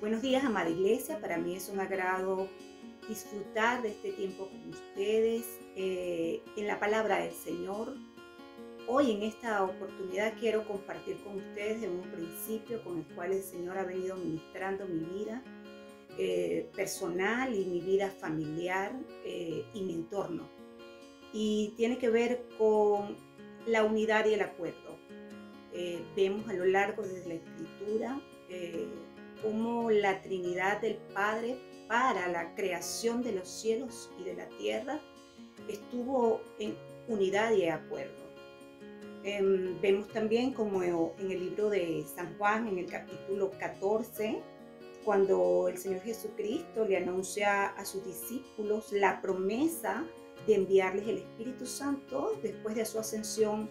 Buenos 0.00 0.22
días, 0.22 0.42
amada 0.46 0.70
iglesia. 0.70 1.20
Para 1.20 1.36
mí 1.36 1.54
es 1.54 1.68
un 1.68 1.78
agrado 1.78 2.48
disfrutar 3.06 3.82
de 3.82 3.90
este 3.90 4.12
tiempo 4.12 4.48
con 4.48 4.70
ustedes 4.70 5.44
eh, 5.76 6.40
en 6.56 6.66
la 6.66 6.80
palabra 6.80 7.18
del 7.18 7.34
Señor. 7.34 7.96
Hoy 8.88 9.10
en 9.10 9.22
esta 9.22 9.62
oportunidad 9.62 10.32
quiero 10.40 10.66
compartir 10.66 11.18
con 11.22 11.36
ustedes 11.36 11.82
de 11.82 11.90
un 11.90 12.00
principio 12.12 12.82
con 12.82 13.00
el 13.00 13.04
cual 13.14 13.32
el 13.32 13.42
Señor 13.42 13.76
ha 13.76 13.84
venido 13.84 14.16
ministrando 14.16 14.86
mi 14.86 15.00
vida 15.00 15.44
eh, 16.16 16.70
personal 16.74 17.54
y 17.54 17.66
mi 17.66 17.82
vida 17.82 18.08
familiar 18.08 18.94
eh, 19.26 19.66
y 19.74 19.82
mi 19.82 19.92
entorno. 19.92 20.48
Y 21.34 21.74
tiene 21.76 21.98
que 21.98 22.08
ver 22.08 22.46
con 22.56 23.18
la 23.66 23.84
unidad 23.84 24.24
y 24.24 24.32
el 24.32 24.40
acuerdo. 24.40 24.98
vemos 26.16 26.48
a 26.48 26.54
lo 26.54 26.64
largo 26.64 27.02
de 27.02 27.26
la 27.26 27.34
escritura 27.34 28.18
como 29.42 29.90
la 29.90 30.20
Trinidad 30.22 30.80
del 30.80 30.96
Padre 31.14 31.56
para 31.88 32.28
la 32.28 32.54
creación 32.54 33.22
de 33.22 33.32
los 33.32 33.48
cielos 33.48 34.10
y 34.18 34.24
de 34.24 34.34
la 34.34 34.48
tierra 34.58 35.00
estuvo 35.68 36.40
en 36.58 36.76
unidad 37.08 37.52
y 37.52 37.68
acuerdo. 37.68 38.20
Em, 39.22 39.78
vemos 39.80 40.08
también 40.08 40.52
como 40.52 40.82
en 40.82 41.30
el 41.30 41.40
libro 41.40 41.68
de 41.68 42.04
San 42.14 42.36
Juan, 42.38 42.68
en 42.68 42.78
el 42.78 42.86
capítulo 42.86 43.50
14, 43.58 44.40
cuando 45.04 45.68
el 45.68 45.76
Señor 45.76 46.00
Jesucristo 46.00 46.86
le 46.86 46.96
anuncia 46.96 47.66
a 47.66 47.84
sus 47.84 48.04
discípulos 48.04 48.92
la 48.92 49.20
promesa 49.20 50.04
de 50.46 50.54
enviarles 50.54 51.06
el 51.06 51.18
Espíritu 51.18 51.66
Santo 51.66 52.38
después 52.42 52.74
de 52.74 52.84
su 52.84 52.98
ascensión 52.98 53.68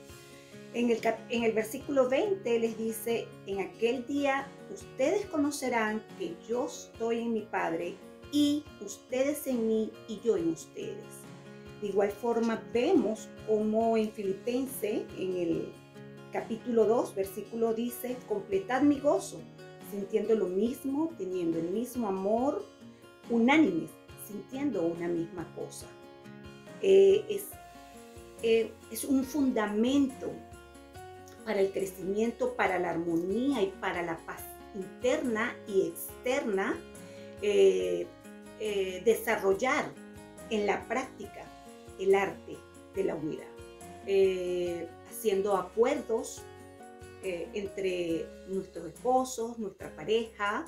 en 0.74 0.90
el, 0.90 1.00
en 1.30 1.44
el 1.44 1.52
versículo 1.54 2.10
20 2.10 2.60
les 2.60 2.78
dice, 2.78 3.28
en 3.48 3.60
aquel 3.60 4.06
día 4.06 4.48
ustedes 4.74 5.26
conocerán 5.26 6.04
que 6.18 6.36
yo 6.48 6.68
estoy 6.68 7.20
en 7.20 7.34
mi 7.34 7.42
Padre 7.42 7.96
y 8.32 8.64
ustedes 8.82 9.48
en 9.48 9.68
mí 9.68 9.92
y 10.08 10.20
yo 10.20 10.38
en 10.38 10.50
ustedes. 10.50 10.98
De 11.82 11.88
igual 11.88 12.12
forma 12.12 12.62
vemos 12.74 13.30
como 13.48 13.98
en 13.98 14.12
Filipense, 14.12 15.06
en 15.18 15.38
el 15.38 15.70
capítulo 16.32 16.86
2, 16.86 17.16
versículo 17.16 17.74
dice, 17.74 18.18
completad 18.28 18.82
mi 18.82 19.00
gozo, 19.00 19.40
sintiendo 19.90 20.36
lo 20.36 20.46
mismo, 20.46 21.12
teniendo 21.18 21.58
el 21.58 21.70
mismo 21.70 22.08
amor, 22.08 22.64
unánimes, 23.30 23.90
sintiendo 24.28 24.84
una 24.84 25.08
misma 25.08 25.52
cosa. 25.56 25.88
Eh, 26.82 27.26
es, 27.28 27.46
eh, 28.44 28.72
es 28.92 29.04
un 29.04 29.24
fundamento 29.24 30.32
para 31.46 31.62
el 31.62 31.72
crecimiento, 31.72 32.56
para 32.56 32.80
la 32.80 32.92
armonía 32.92 33.62
y 33.62 33.74
para 33.80 34.02
la 34.04 34.18
paz 34.26 34.42
interna 34.76 35.56
y 35.68 35.88
externa, 35.88 36.78
eh, 37.42 38.08
eh, 38.60 39.02
desarrollar 39.06 39.86
en 40.50 40.66
la 40.66 40.88
práctica 40.88 41.46
el 42.00 42.16
arte 42.16 42.58
de 42.96 43.04
la 43.04 43.16
unidad, 43.16 43.48
eh, 44.06 44.88
haciendo 45.10 45.56
acuerdos 45.56 46.44
entre 47.22 48.26
nuestros 48.48 48.86
esposos, 48.86 49.60
nuestra 49.60 49.94
pareja, 49.94 50.66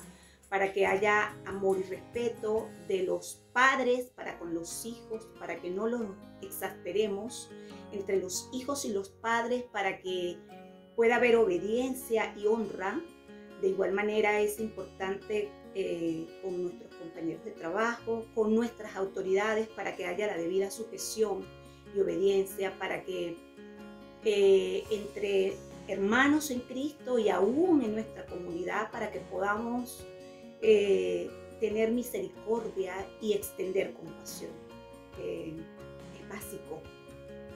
para 0.50 0.70
que 0.74 0.84
haya 0.84 1.34
amor 1.46 1.78
y 1.78 1.82
respeto 1.84 2.68
de 2.86 3.04
los 3.04 3.42
padres 3.54 4.10
para 4.14 4.38
con 4.38 4.52
los 4.52 4.84
hijos, 4.84 5.26
para 5.38 5.56
que 5.56 5.70
no 5.70 5.86
los 5.86 6.02
exasperemos 6.42 7.50
entre 7.90 8.20
los 8.20 8.50
hijos 8.52 8.84
y 8.84 8.92
los 8.92 9.08
padres, 9.08 9.64
para 9.72 9.98
que 10.02 10.36
pueda 11.02 11.16
haber 11.16 11.34
obediencia 11.34 12.32
y 12.36 12.46
honra. 12.46 13.00
De 13.60 13.70
igual 13.70 13.90
manera 13.90 14.38
es 14.38 14.60
importante 14.60 15.50
eh, 15.74 16.28
con 16.40 16.62
nuestros 16.62 16.94
compañeros 16.94 17.44
de 17.44 17.50
trabajo, 17.50 18.24
con 18.36 18.54
nuestras 18.54 18.94
autoridades, 18.94 19.66
para 19.66 19.96
que 19.96 20.06
haya 20.06 20.28
la 20.28 20.36
debida 20.36 20.70
sujeción 20.70 21.44
y 21.92 21.98
obediencia, 21.98 22.78
para 22.78 23.02
que 23.02 23.36
eh, 24.24 24.84
entre 24.92 25.54
hermanos 25.88 26.52
en 26.52 26.60
Cristo 26.60 27.18
y 27.18 27.30
aún 27.30 27.82
en 27.82 27.94
nuestra 27.94 28.24
comunidad, 28.26 28.92
para 28.92 29.10
que 29.10 29.18
podamos 29.18 30.06
eh, 30.60 31.28
tener 31.58 31.90
misericordia 31.90 32.94
y 33.20 33.32
extender 33.32 33.92
compasión. 33.94 34.52
es 35.18 36.28
básico 36.28 36.80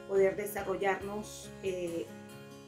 poder 0.09 0.34
desarrollarnos 0.34 1.49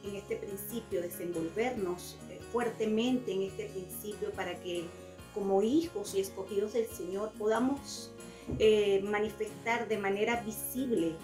en 0.03 0.15
este 0.15 0.35
principio, 0.37 1.01
desenvolvernos 1.01 2.17
eh, 2.29 2.39
fuertemente 2.51 3.31
en 3.31 3.43
este 3.43 3.65
principio 3.65 4.31
para 4.31 4.59
que 4.59 4.85
como 5.33 5.61
hijos 5.61 6.15
y 6.15 6.21
escogidos 6.21 6.73
del 6.73 6.87
Señor 6.87 7.31
podamos 7.37 8.11
eh, 8.57 9.01
manifestar 9.03 9.87
de 9.87 9.97
manera 9.97 10.41
visible 10.41 11.15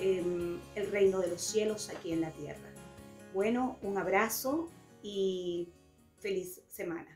em, 0.00 0.58
el 0.74 0.90
reino 0.90 1.20
de 1.20 1.28
los 1.28 1.40
cielos 1.40 1.88
aquí 1.88 2.12
en 2.12 2.20
la 2.20 2.30
tierra. 2.32 2.70
Bueno, 3.32 3.78
un 3.82 3.96
abrazo 3.96 4.68
y 5.02 5.68
feliz 6.18 6.60
semana. 6.68 7.08